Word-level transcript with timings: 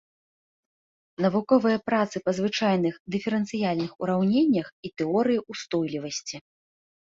Навуковыя 1.25 1.77
працы 1.89 2.15
па 2.29 2.35
звычайных 2.37 2.97
дыферэнцыяльных 3.17 3.91
ураўненнях 4.07 4.67
і 4.89 4.93
тэорыі 5.03 5.39
ўстойлівасці. 5.55 6.37